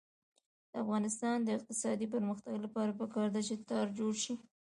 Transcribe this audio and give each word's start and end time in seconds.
د 0.71 0.73
افغانستان 0.83 1.37
د 1.43 1.47
اقتصادي 1.57 2.07
پرمختګ 2.13 2.53
لپاره 2.65 2.97
پکار 3.01 3.27
ده 3.35 3.41
چې 3.47 3.55
تار 3.69 3.85
جوړ 3.99 4.13
شي. 4.23 4.35